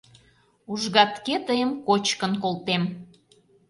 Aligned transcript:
Ужгатге 0.71 1.35
тыйым 1.47 1.71
кочкын 1.87 2.33
колтем. 2.43 2.83